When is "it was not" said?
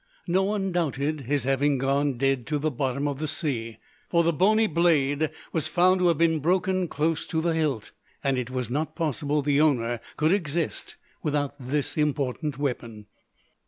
8.35-8.95